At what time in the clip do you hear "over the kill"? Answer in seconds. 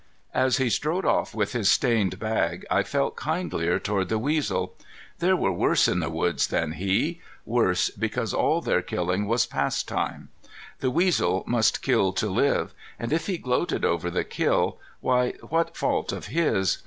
13.85-14.79